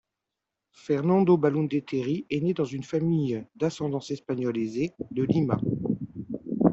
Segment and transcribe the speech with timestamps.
[0.73, 5.59] Fernando Belaúnde Terry est né dans une famille d’ascendance espagnole aisée de Lima.